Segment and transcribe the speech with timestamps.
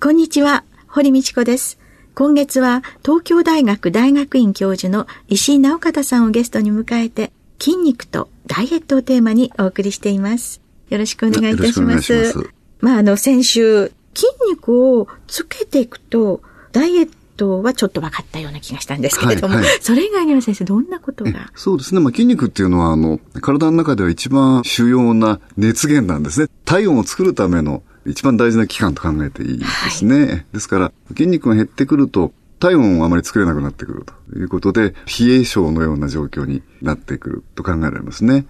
[0.00, 1.78] こんにちは、堀道子です。
[2.14, 10.62] 今月は東京大学大学院教授の石井直方さんをゲストに迎えて筋肉とダイエットをテーマにお送りしています。
[10.88, 12.61] よろしくお願いいたします。
[12.82, 21.50] まあ、あの、先週、筋肉をつけていくと、ダイエットはちょっと分かったような気がしたんですけれども、はいはい、それ以外には先生、どんなことが？
[21.54, 22.00] そうですね。
[22.00, 26.48] まあ、筋肉っていうのは、あの、体の中では一番主要な熱源なんですね。
[26.64, 30.24] 体温を作るための一番大事な器官と考えていいですね。
[30.26, 38.44] はい、ですから、筋肉が減ってくると、体温をあまり作れなくなってくるということで、冷え症のような状況になってくると考えられますね。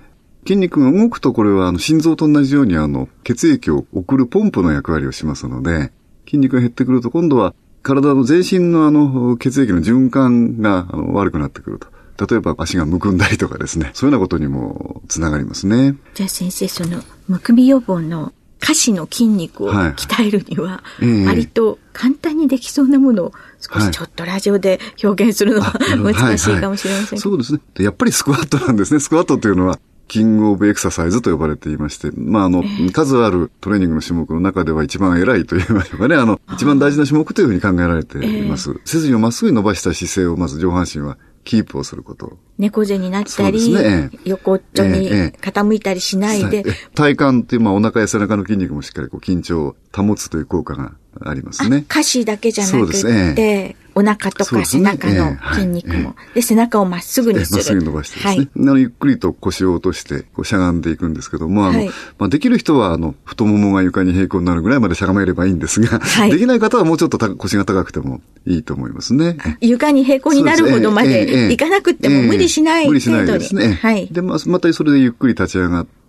[0.46, 5.92] 筋肉が動くとこれはあの心臓と同じようにあの血液を送るポンプの役割をしますので、
[6.26, 11.88] 筋肉が減ってくると今度は体の全身のあの血液の循環があの悪くなってくると。
[12.30, 15.96] 例えば足がむくんだりとかですね、そういうようなことにもつながりますね。
[16.14, 20.84] じゃあ先生、そのむくみ予防の下肢の筋肉を鍛えるには、
[21.26, 27.60] 割と簡単にできそうなものを少しちょっとラジオで表現するのは 難しいかもしれません、そうですね。
[27.78, 29.00] やっぱりスクワットなんですね。
[29.00, 38.74] スクワットというのは、キングオブエクササイズと呼ばれていまして、まあ、あの、数あるトレーニングの種目の中では一番偉いと言いましょうかね、あの、一番大事な種目というふうに考えられています。
[38.84, 42.38] 背筋をまっすぐ伸ばした姿勢をまず上半身はキープをすること。
[42.58, 46.64] 猫背になったり、ね、横っちょに傾いたりしないで。
[46.94, 51.84] 体幹っていう、まあ、お腹や背中の筋肉もしっかりこう緊張を保つという効果がありますね。
[51.88, 56.14] 下肢だけじゃなくて、お腹とか背中の筋肉も。
[56.34, 57.56] で、背中をまっすぐにする。
[57.56, 58.70] まっすぐ伸ばしてですね。
[58.70, 69.36] はい、ゆっくりと腰を落として、こうしゃがんでいくんですけども、あの、はい、まあ、できる人は、あの、太ももが床に平行になるぐらいまでしゃがめればいいんですが、はい、できない方はもうちょっと腰が高くてもいいと思いますね。
[69.60, 72.92] 床に平行になるほどまでいかなくても無理しない程度に。
[72.92, 73.74] 無理しないですね。
[73.74, 74.08] はい。
[74.10, 76.01] で、まあ、またそれでゆっくり立ち上がって、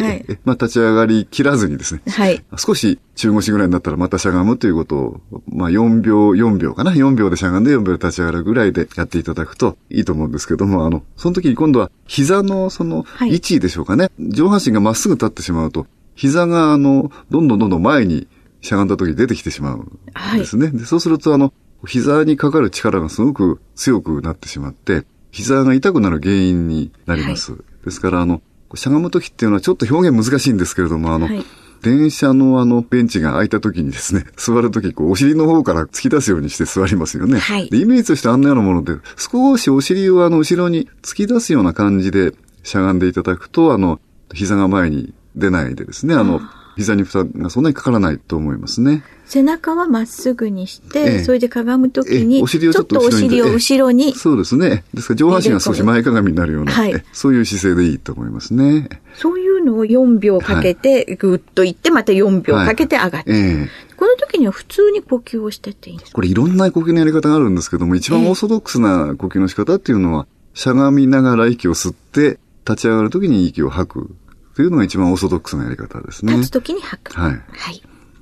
[0.00, 2.02] はい、まあ、立ち上がり切らずにですね。
[2.08, 2.44] はい。
[2.56, 14.04] 少し中腰ぐらいになったらまたしゃがむということを、まあ、4秒、4秒かな？4秒でしゃがんで4秒で立ち上がるぐらいでやっていただくといいと思うんですけども、あの、その時に今度は膝のその位置でしょうかね？
[14.04, 18.26] はい、上半身がまっすぐ立ってしまうと、膝があの、どんどんどんどん前に
[18.60, 20.66] しゃがんだ時に出てきてしまうんですね。
[20.66, 21.52] はい、でそうするとあの、
[21.86, 27.52] 膝にかかる力がすごく強くなってしまって、膝が痛くなる原因になります。
[27.52, 28.42] はい、ですから、あの、
[28.76, 31.44] しゃがむ時っていうのはちょっと表現難しいんですけれども、あの、はい、
[31.82, 37.38] 電車のあのベンチが空いた時にですね、 座る時こうお尻の方から突き出すようにして座りますよね。
[37.38, 44.00] はい、でイメージとしてあんなようなもので、少しお尻をあの後ろに突き出すような感じでしゃがんでいただくと、あの、
[44.32, 46.40] 膝が前に出ないでですね、あの、
[46.78, 49.02] 膝に負担がそんなにかからないと思いますね。
[49.26, 54.14] 背中はまっすぐにして、ええ、それでかがむときに、お尻をちょっとお尻を後ろに。
[54.14, 54.84] そうですね。
[54.94, 58.88] ですから上半身が少し前かがみになるような、はい、そういう姿勢でいいと思いますね。
[59.16, 63.30] そういうのを4秒かけて、ぐっといって、また4秒かけて上がって。
[63.32, 66.14] はいえこの時には普通に呼吸をしてていいんですか？
[66.14, 74.10] これいろんな呼吸のやり方があるんですけども、一番オーソドックスな呼吸の仕方っていうのは、しゃがみながら息を吸って、立ち上がる時に息を吐く。
[74.58, 76.32] というのが一番オーソドックスなやり方ですね。
[76.32, 77.12] 立つ時に吐く。
[77.12, 77.30] はい。
[77.30, 77.80] はい。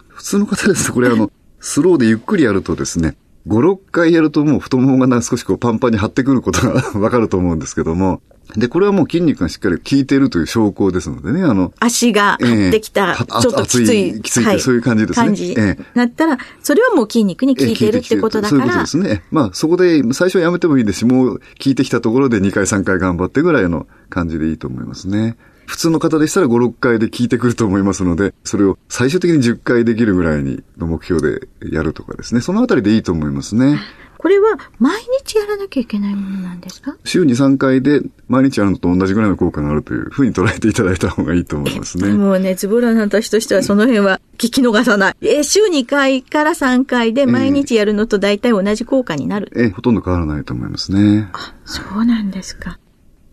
[0.08, 3.16] 普通の方ですと、これあの、 スローでゆっくりやるとですね、
[3.46, 8.20] 5、6回やるともう太ももが少しこうパンパンに張ってくることが わかると思うんですけども、
[8.54, 11.72] で、これはもう筋肉がしっかり効いているという証拠ですのでね、あの。
[11.80, 14.20] 足が張ってきた、えー、ちょっときつい。
[14.20, 15.26] きつい、はい、そういう感じですね。
[15.26, 15.52] 感じ。
[15.52, 18.60] えー、なったら、それはもう筋肉に効いてるってことだから。
[18.60, 19.24] そういうことですね。
[19.30, 25.38] まあ、そこで最初はやめてもいいですし、もう効いてきたところで2回3回頑張ってぐらいの感じでいいと思いますね。
[25.66, 32.40] 普通の方でしたら5、6回で効いてくると思いますので、それを最終的に10回できるぐらいにの目標でやるとかですね。
[32.40, 33.78] そのあたりでいいと思いますね。
[34.18, 36.96] これは毎日やらなきゃいけないものなんですか？
[37.04, 42.08] 週に3回で毎日やるのと同じぐらいの効果があるというふうに捉えていただいた方がいいと思いますね。
[42.12, 45.16] もうね、ズボラな私としてはその辺は聞き逃さない。
[45.22, 49.52] え、週2回から3回で毎日やるのと大体同じ効果になる。
[49.54, 51.28] えー、えー、ほとんど変わらないと思いますね。
[51.32, 52.78] あ、そうなんですか。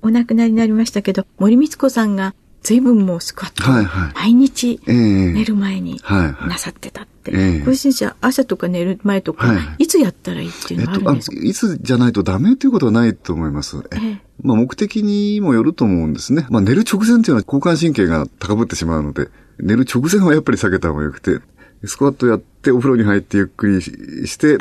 [0.03, 6.01] お亡くなりになりましたけど、森光子さんが随分もうスクワット、はいはい、毎日寝る前に
[6.47, 7.31] なさってたって。
[7.31, 9.87] えー、ご自身朝とか寝る前とか、はい、い。
[9.87, 13.77] つやったらいいっていうのはあるんですか、えっと、いつじゃないとダメということはないと思います。
[13.91, 16.47] えー、まあ目的にもよると思うんですね。
[16.49, 19.29] まあ寝る直前っていうのは交感神経が高ぶってしまうので、
[19.59, 21.39] 寝る直前はやっぱり避けた方がよくて、
[21.85, 24.57] スクワットやってお風呂に入ってゆっくりして、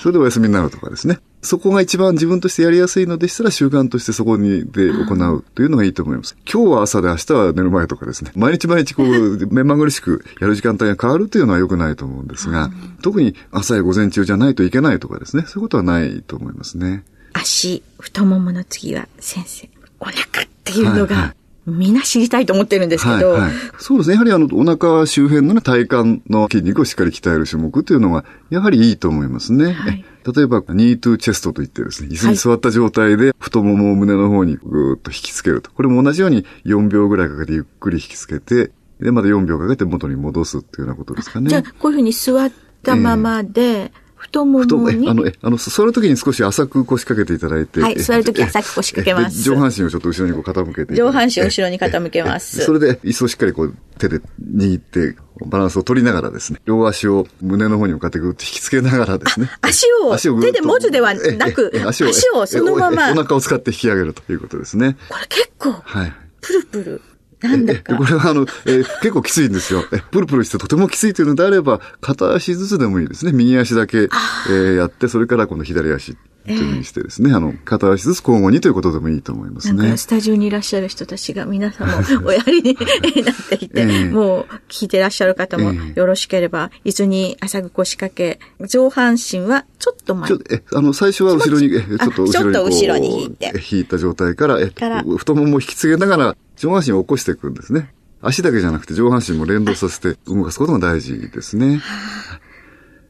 [0.00, 1.18] それでお休みになるとかですね。
[1.46, 6.36] そこが一番自分としてやりやすいのでしたら習慣としてそこにで行うというのがいいと思います。
[6.50, 8.32] 今日は朝で明日は寝る前とかですね。
[8.34, 12.70] 毎日毎日こう、目まぐるしくやる時間帯が変わるというのは良くないと思うんですが、
[13.02, 15.44] 特に朝や午前中じゃないといけないとかですね。
[15.46, 17.04] そういうことはないと思いますね。
[17.32, 19.70] 足、太ももの次は先生、
[20.00, 23.32] お腹っていうのが、はいはいみんな知りたいと思ってるんですけど。
[23.32, 24.14] はいはい、そうですね。
[24.14, 29.72] やはりあの、お腹周辺のね、体幹の筋肉をしっかり鍛える種目というのが、やはりいいと思いますね。
[29.72, 30.04] はい、
[30.34, 35.72] 例えば、ニートゥーチェストといってですね、椅子に座った状態で太ももを胸の方にぐーっと引きつけると。
[35.72, 38.70] これも同じように4秒ぐらいかけてゆっくり引きつけて、
[39.00, 41.48] で、また4秒かけて元に戻すっていうようなことですかね。
[41.48, 42.52] じゃあ、こういうふうに座っ
[42.82, 45.08] たままで、えー太ももに？
[45.08, 47.80] あの、え、あの、座るときに少し浅く腰掛けていただいて。
[47.80, 49.42] はい、座るとき浅く腰掛けます。
[49.42, 52.64] 上半身をちょっと後ろにこう傾けて上半身を後ろに傾けます。
[52.64, 59.50] それで、椅子をしっかりこう手で握って、バランスを取りながらですね、両足を胸の方に向かってぐっと引きつけながらですね。
[59.60, 63.12] 足を、足を手で持つではなく、足を足をそのまま。
[63.12, 64.96] お腹を使って引き上げるということですね。
[65.08, 66.12] これ結構、はい。
[66.40, 67.02] プルプル。
[67.42, 67.96] なんだか。
[67.96, 69.84] これはあの、えー、結構きついんですよ。
[69.92, 73.32] え、プルプルしてとてもきついというのであれば、片足ずつでもいいですね。
[73.32, 76.16] 右足だけ、えー、やって、それから今度左足。
[76.46, 79.82] というふうにしてですね、えー、あの、片足ずつ交互にということでもいいと思いますね。
[79.82, 81.88] なんかスタジオにいらっしゃる人たちが皆さん
[82.22, 82.74] もおやりに
[83.24, 90.28] なっていて、えー、もう聞いてらっしゃる方もよろしければ、椅子に浅く腰掛け、上半身はちょっと前。
[90.28, 93.52] ちょえ、あの、最初は後ろに、えちょっと後ろにちょっと後ろに引いて。
[93.70, 97.90] 引いた状態から、え、太ももを引き継げながら、上半身を起こしていくんですね。
[98.22, 101.80] 足だけじゃなくて上半身も連動させて動かすことが大事ですね。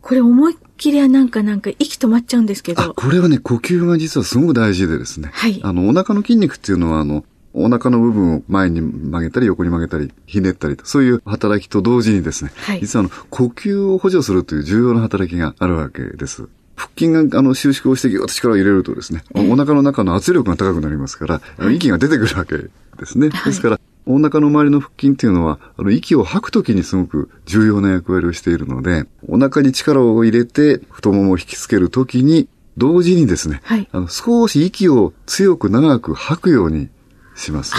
[0.00, 2.94] これ思いっきりはなんかなんか息止まっちゃうんですけど。
[2.94, 5.31] これはね、呼吸が実はすごく大事でですね。
[5.32, 5.61] はい。
[5.62, 16.49] あの、お腹の筋肉っていうのは、あの、お腹の部分を前に曲げたり横に曲げたりひねったりと、そういう働きと同時にですね、はい、実はあの、呼吸を補助するという重要な働きがあるわけです。
[16.76, 22.69] 腹筋が、あの、収縮をしてぎゅっと力を入れるとですね、お腹の中の圧力が高くなりますから、はい、息が出てくるわけで
[23.06, 23.31] すね。
[23.31, 36.88] ですから、お腹の周りの腹筋っていうのは、あの、息を吐くときにすごく重要な役割をしているので、お腹に力を入れて太ももを引きつけるときに、同時にですね、はい、あの少し息を強く長く吐くように
[37.35, 37.75] します。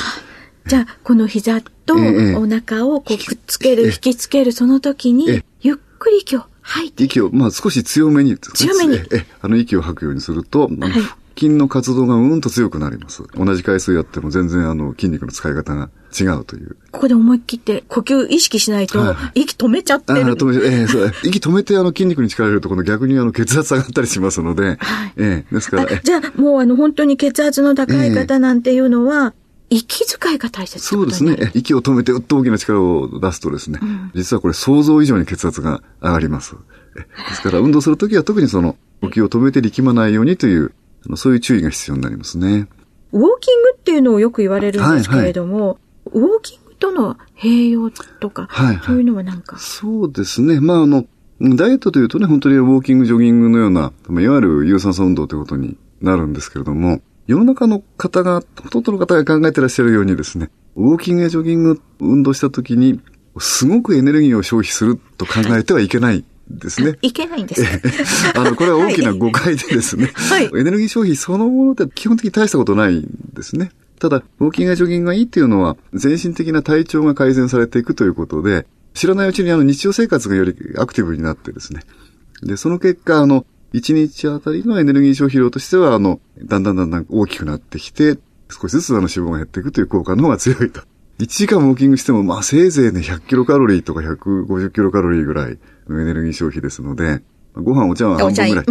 [0.65, 7.03] じゃあ、この膝とお腹をこうくっつける、引きつける、その時に、ゆっくり息を吐いて。
[7.05, 8.97] 息を、まあ少し強めに、強めに。
[9.11, 10.71] え、あの息を吐くようにすると、はい、
[11.37, 13.23] 筋の活動がうんと強くなります。
[13.35, 16.77] 同じ回数やっても全然あの筋肉の使い方が違うという。
[16.91, 20.35] ここで思い切って呼吸意識しないと、息止めちゃってる。
[20.35, 25.99] 止め、えー、そう息止めてあの筋肉に力入れるとこの逆にあの血圧上がったりしますので、 はい、えー、ですから。
[26.01, 29.33] じゃあもうあの本当に血圧の高い方なんていうのは、
[29.69, 31.51] えー、息遣いが大切そうですね。
[31.53, 36.55] 息を止めてうっと大きな力を出すとですね、うん、実はこれ想像以上に血圧が上がります。
[36.95, 40.71] ですから運動するときは特にその呼吸を止めて力まないようにという
[41.15, 42.67] そういう注意が必要になりますね。
[43.11, 49.57] ウォーキングっていうのをよく言われるんですけれども、はいはい、ウォーキングとの併用とか、はいはい、そういうのはなんか。
[49.57, 50.59] そうですね。
[50.59, 51.05] まあ、あの、
[51.39, 62.99] ダイエットというとね、本当にウォーキング、ジョギングのような、いわゆる有酸素運動ということになるんですけれども、世の中の方が、ほとんどの方が考えてらっしゃるようにですね、ウォーキングやジョギング、運動した時に、
[63.39, 66.97] すごくエネルギーを消費すると考えてはいけないですね。
[67.01, 67.63] いけないんです。
[68.37, 73.71] あの、これは大きな誤解でですね、はい、エネルギー消費そのもので基本的に大したことないんですね。
[73.99, 81.81] ただ、ウォーキングやジョギングがいいっていうのは、全身的な体調が改善されていくということで、知らないうちにあの日常生活がよりアクティブになってですね。
[82.43, 88.17] で、その結果、あの、1日あたりのエネルギー消費量としては、あの、だんだんだんだん大きくなってきて、
[88.49, 90.81] 少しずつあの脂肪が減っていくという効果の方が強いと。
[91.19, 95.57] 1時間ウォーキングしても、まあせいぜいね、100キロカロリーとか150キロカロリーぐらい
[95.89, 97.21] のエネルギー消費ですので、
[97.55, 98.65] ご飯お茶碗半分ぐらい。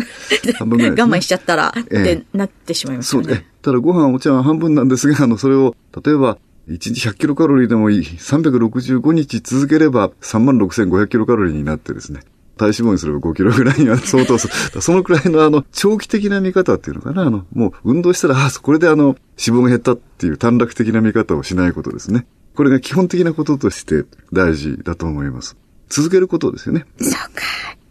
[0.55, 3.23] 半分ぐらい、ね、我慢しちゃったら、ってなってしまいますね。
[3.23, 3.47] そうね。
[3.63, 8.01] ただご飯お茶碗半分なんですが、あの、それを、例えば、1日100キロカロリーでもいい。
[8.01, 12.21] 365日続ければ36,500キロカロリーになってですね。
[12.57, 14.55] 体脂肪にすれば5キロぐらいには相当する。
[14.83, 17.23] そのくらいのあの、長期的な見方っていうのかな。
[17.23, 22.27] あの、もう運動したら、あ、これであの、脂肪が減ったっていう短絡的な見方をしないことですね。
[22.55, 25.57] これが基本的なこととして大事だと思います。
[25.89, 26.85] 続けることですよね。
[27.01, 27.43] そうか。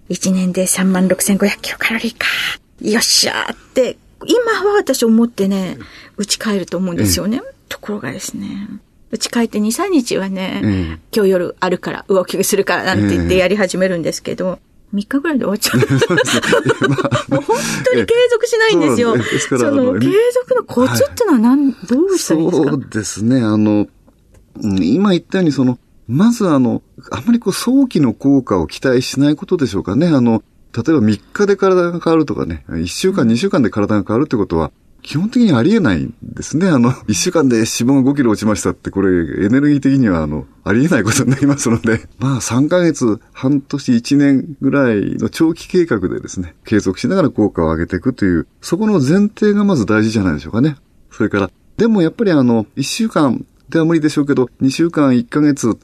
[0.10, 2.28] 1年で36,500キロカロリーか。
[2.82, 5.78] よっしゃーって、今は私思ってね、
[6.18, 7.42] 打ち帰ると思うんですよね。
[7.70, 8.68] ところがですね、
[9.12, 14.60] 打ち帰って2、3日はね、えー、今日夜あるから動きするからなんて言ってやり始めるんですけど、
[14.94, 15.80] 3日ぐらいで終わっちゃう。
[17.34, 19.18] もう 本当に継続しないんですよ。
[19.18, 20.08] ですから、その継
[20.48, 22.70] 続のコツっていうのは何、はい、どうしたらいいですか？
[22.72, 23.42] そうですね。
[23.42, 23.88] あの、
[24.82, 26.82] 今言ったようにその、まずあの、
[27.12, 30.08] あまりこう早期の効果を期待しないことでしょうかね。
[30.08, 30.44] あの、
[30.74, 34.72] 例えば3日で体が変わるとかね、1週間、2週間で体が変わるってことは、
[35.06, 36.68] 基本的にありえないんですね。
[36.68, 50.76] あの、一週間で脂肪が5キロ落ちましたって、これ、エネルギー的には、あの、ありえないことになりますので、 まあ、3ヶ月、半年、1年ぐらいの長期計画でですね、継続しながら効果を上げていくという、そこの前提がまず大事じゃないでしょうかね。
[51.12, 55.78] それから、でもやっぱりあの、1週間では無理でしょうけど、2週間、1ヶ月、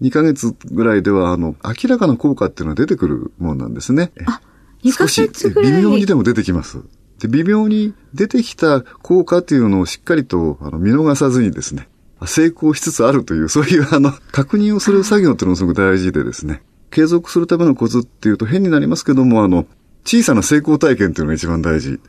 [0.00, 4.12] 2ヶ月ぐらいでは、あの、明らかな効果っていうのは出てくるものなんですね。
[4.26, 4.40] あ、
[4.82, 6.80] 2ヶ月ぐらい微妙にでも出てきます。
[7.20, 11.88] で、微妙に出てきた効果っていうのをしっかりとあの見逃さずにですね、
[12.24, 19.66] 成功しつつあるという、そういうあの、確認をする作業っていうのがすごく大事でですね、継続するためのコツっていうと変になりますけども、あの、
[20.04, 22.00] 小さな成功体験っていうのが一番大事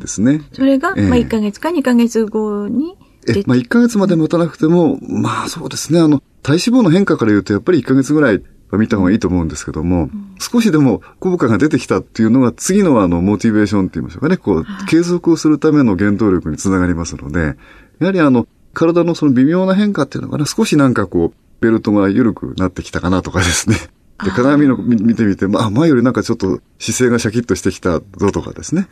[0.00, 0.42] ですね。
[0.52, 2.96] それが、えー、まあ1ヶ月か2ヶ月後に
[3.28, 8.42] え、まあ1ヶ月まで持たなくても、まあそうですね、あの、体脂肪の変化から言うとやっぱり1ヶ月ぐらい
[8.76, 17.56] 見た方がいいと思うんですけども、うん、少しでも効果が出てきたっていうのが次のあの、モチベーションって言いましょうかね、こう、継続をするための原動力につながりますので、
[17.98, 23.76] やはりあの、体のその微妙な変化っていうのがね、少しなんかこう、ベルトが緩くなってきたかなとかですね。
[24.22, 28.88] で、鏡の見てみて、まあ、前よりなんかちょっと姿勢がシャキッとしてきたぞとかですね。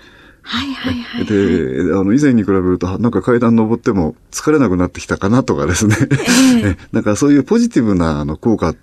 [0.49, 1.25] はいはいはい。
[1.27, 5.97] で、あの、以前に比べると、なんか階段登っても疲れなくなってきたかなとかですね。
[6.01, 8.77] えー、 なんかそういうポジティブなあの効果っ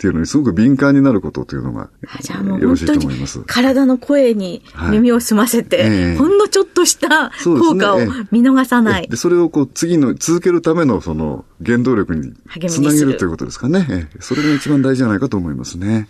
[0.00, 1.90] っていうのにすごく敏感になることというのが、
[2.22, 3.42] じゃあもうよろしいと思います。
[3.46, 7.98] 体の声に耳を澄ませて、はいえー、ほんのちょっとした効果を
[8.30, 9.08] 見逃さない。
[9.08, 12.32] で、それをこう次の続けるためのその原動力に
[12.66, 14.08] つなげるということですかね。
[14.20, 16.08] それが一番大事じゃないかと思いますね。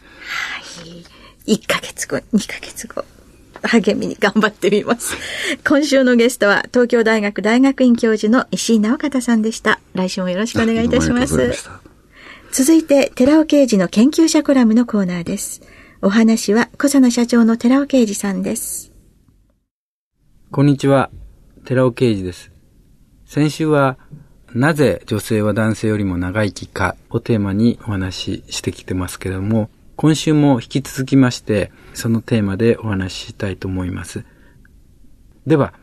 [1.44, 1.56] はい。
[1.56, 3.04] 1ヶ月後、2ヶ月後。
[3.62, 5.16] 励みに頑張ってみます。
[5.66, 9.80] 今週のゲストは東京大学大学院教授の石井直方さんでした。
[9.94, 11.70] 来週もよろしくお願いいたします。
[12.52, 15.62] 続いて、寺尾刑事の研究者コラムのコーナーです。
[16.02, 18.90] お話は、小佐野社長の寺尾刑事さんです。
[20.50, 21.10] こんにちは、
[21.64, 22.50] 寺尾刑事です。
[23.24, 23.98] 先週は、
[24.52, 34.24] なぜ女性は男性よりも長生きかをテーマにお話ししてきてますけども、今週も引き続きまして、そのテーマでお話ししたいと思います。
[35.46, 35.74] では、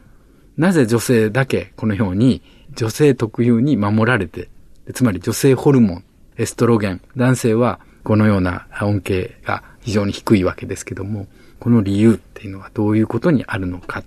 [0.57, 2.41] なぜ女性だけこのように
[2.75, 4.49] 女性特有に守られて、
[4.91, 6.03] つまり女性ホルモン
[6.35, 7.01] エストロゲン。
[7.15, 11.27] 男性はこのような恩恵が非常に低いわけですけども、
[11.59, 14.03] この理由っていうのはどういうことにあるのか。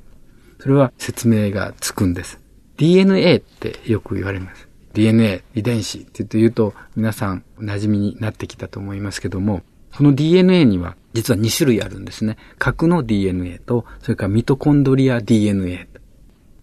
[0.58, 2.40] それは説明がつくんです。
[2.78, 4.66] DNA ってよく言われます。
[4.92, 9.62] DNA、遺伝子って言うと皆さん馴染みになってきたと思いますけども、
[9.96, 12.36] この DNA には実は2種類あるんですね。
[12.58, 15.88] 核の DNA と、それからミトコンドリア DNA。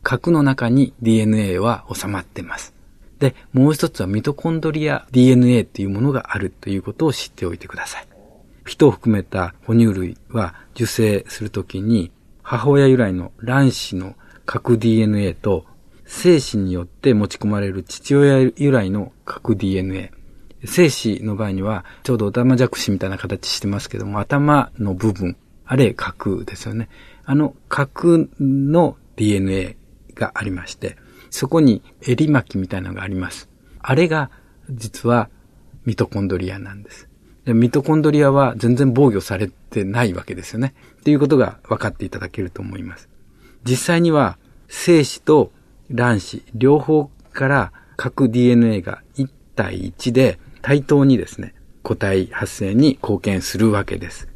[0.03, 2.73] 核の中に DNA は収まってます。
[3.19, 8.07] で、もう一つはミトコンドリア DNA っていうものがあるということを知っておいてください。
[8.65, 12.11] 人を含めた哺乳類は受精するときに
[12.43, 14.15] 母親由来の卵子の
[14.45, 15.65] 核 DNA と
[16.05, 20.11] 精子によって持ち込まれる父親由来の核 DNA。
[20.67, 26.89] 精子の場合にはちょうどオタマジャクシみたいな形してますけども頭の部分、あれ核ですよね。
[27.25, 29.77] あの核の DNA
[30.13, 30.97] がありまして、
[31.29, 33.49] そこに襟巻きみたいなのがあります。
[33.79, 34.29] あれが
[34.69, 35.29] 実は
[35.85, 37.07] ミトコンドリアなんです。
[37.45, 40.73] でミトコンドリアは全然防御されてないわけですよね。
[40.99, 43.09] っていうことが分かっていただけると思います。
[43.63, 45.51] 実際には精子と
[45.89, 54.27] 卵子両方から核 DNA が1対1で対等にですね、個体発生に貢献するわけです。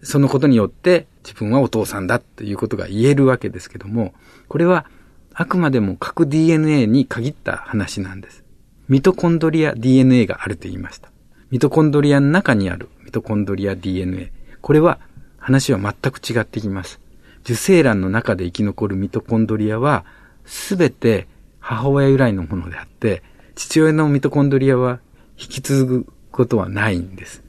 [0.00, 4.14] そのことによって自分はお父さんだということが言えるわけですけども、
[4.46, 4.86] これは
[5.34, 8.44] あくまでも核 DNA に限った話なんです。
[8.88, 11.10] ミトコンドリア DNA があると言いました。
[11.50, 14.30] ミトコンドリアの中にあるミトコンドリア DNA。
[14.60, 15.00] これは
[15.38, 17.00] 話は全く違ってきます。
[17.42, 20.04] 受精卵の中で生き残るミトコンドリアは、
[20.44, 21.26] すべて
[21.58, 23.24] 母親由来のものであって、
[23.56, 25.00] 父親のミトコンドリアは
[25.38, 27.42] 引き継ぐことはないんです。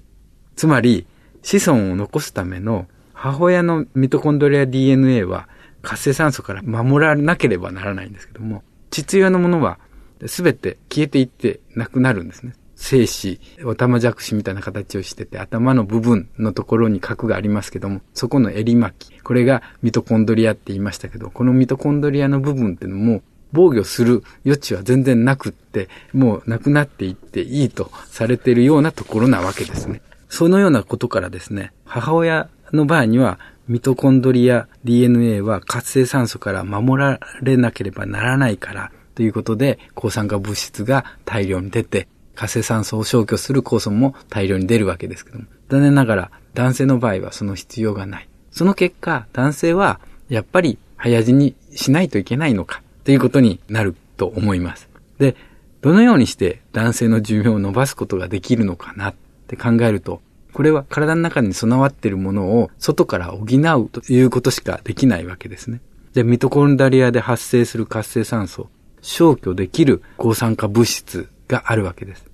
[0.55, 1.05] つまり、
[1.41, 5.47] 子孫を残すための母親のミトコンドリア DNA は
[5.81, 9.79] 活性酸素から守らなければならないんですけども、父親のものは
[10.19, 12.53] 全て消えていってなくなるんですね。
[12.75, 30.01] 精子、おたまじゃくしみたいな形をしてて、頭の部分のところに核がありますけども、そこの襟巻き、これがミトコンドリアって言いましたけど、このミトコンドリアの部分っていうのも、防御する余地は全然なくって、もうなくなっていっていいとされているようなところなわけですね。
[30.29, 48.29] そのようなことからですね、母親の場合には、ミトコンドリア DNA は活性酸素から守られなければならないから、ということで、抗酸化物質が大量に出て、活性酸素を消去する酵素も大量に出るわけですけども、残念ながら男性の場合はその必要がない。
[48.51, 49.99] その結果、男性は
[50.29, 54.89] やっぱり早死にしないといけないのかということになると思います。
[55.17, 55.37] で、
[55.79, 59.15] どのようにして男性の寿命を伸ばすことができるのかなっ
[59.47, 60.21] て考えると、
[60.51, 65.79] これは体の中に備わっているものを外から補うということしかできないわけですね。
[66.15, 68.67] で、ミトコンダリアで発生する活性酸素、
[69.01, 72.25] 消去できる抗酸化物質があるわけです。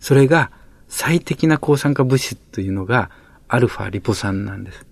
[0.00, 0.52] それが
[0.88, 3.10] 最適な抗酸化物質というのが
[3.46, 4.86] アルファリポ酸なんです。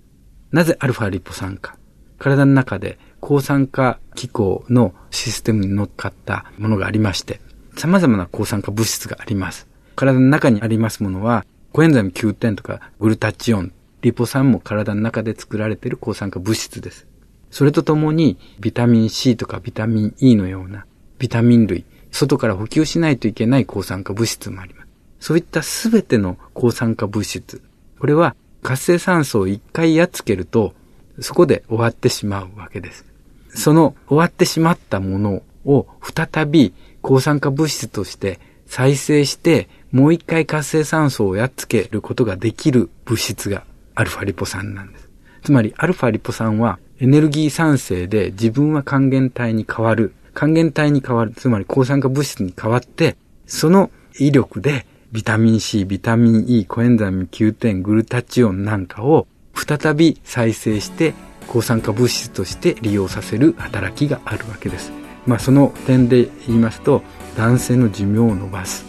[0.51, 1.79] なぜアルファリポ酸か。
[2.19, 7.41] 体の中で抗酸化機構のシステムに乗っかったものがありまして、
[7.76, 9.69] 様々な抗酸化物質があります。
[9.95, 17.07] 体の中にありますものは、コエンザイム9点とかグルタチオン、リポ酸も体の中で作られている抗酸化物質です。
[17.52, 20.85] それとともに、ビタミン C とかビタミン E のような
[21.21, 24.88] ビタミン類、外から補給しないといけない抗酸化物質もあります。
[25.21, 27.62] そういったすべての抗酸化物質。
[28.00, 30.75] これは活性酸素を一回やっつけると、
[31.21, 33.12] そこで終わってしまうわけです。
[33.54, 45.09] その終わってしまったものを再び抗酸化物質として再生して、もう一回活性酸素をやっつけることができる物質がアルファリポ酸なんです。
[45.44, 50.15] つまり、アルファリポ酸はエネルギー酸性で自分は還元体に変わる。
[50.32, 51.32] 還元体に変わる。
[51.32, 61.12] つまり抗酸化物質に変わって、その威力でビタミン C、ビタミン E、コエンザミン9点、グルタチオンなんかを再び再生して
[61.49, 64.93] 抗酸化物質として利用させる働きがあるわけです。
[65.26, 67.02] まあその点で言いますと、
[67.37, 68.85] 男性の寿命を伸ばす。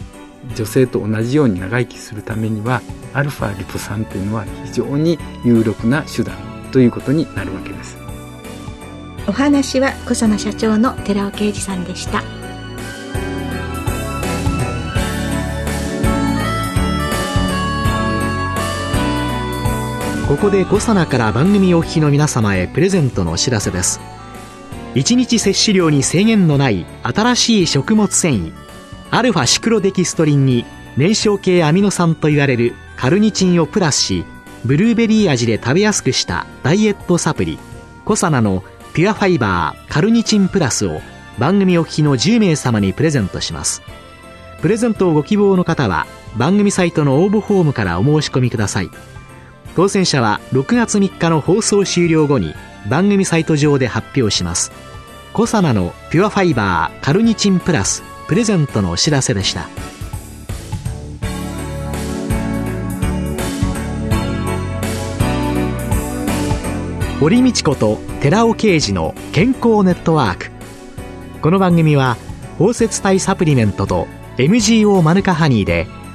[0.54, 6.36] 女性と同じように長生きするためには、アルファリポ酸というのは非常に有力な手段
[6.72, 7.96] ということになるわけです。
[9.26, 12.22] お話は小佐奈社長の寺尾啓二さんでした。
[20.26, 24.00] ここでコサナから番組お聞きの皆様へプレゼントのお知らせです。
[24.94, 28.52] 1日摂取量に制限のない新しい食物繊維
[29.10, 30.64] アルファシクロデキストリンに
[30.96, 34.24] 燃焼系アミノ酸と言われるカルニチンをプラスし
[34.64, 37.58] ブルーベリー味で食べやすくしたダイエットサプリ
[38.06, 41.02] コサナのピュアファイバーカルニチンプラスを
[41.38, 43.82] 番組お聞きの10名様にプレゼントします。
[44.62, 46.06] プレゼントをご希望の方は
[46.36, 48.90] 番組サイトの応募フォームからお申し込みください。
[49.76, 52.54] 当選者は6月3日の放送終了後に
[52.88, 54.70] 番組サイト上で発表します。
[55.32, 59.68] コサナのピュアファイバーカルニチンプラスプレゼントのお知らせでした。
[67.18, 70.50] 堀道子と寺尾啓二の健康ネットワーク。
[71.42, 72.16] この番組は
[72.58, 74.06] 包摂体サプリメントと
[74.36, 75.88] MGO マヌカハニーで